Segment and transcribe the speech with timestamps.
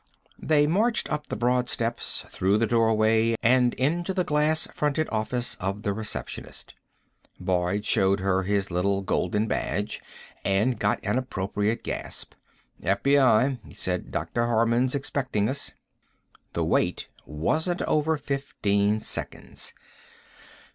[0.41, 5.53] They marched up the broad steps, through the doorway and into the glass fronted office
[5.59, 6.73] of the receptionist.
[7.39, 10.01] Boyd showed her his little golden badge,
[10.43, 12.33] and got an appropriate gasp.
[12.81, 14.09] "FBI," he said.
[14.11, 14.47] "Dr.
[14.47, 15.73] Harman's expecting us."
[16.53, 19.71] The wait wasn't over fifteen seconds.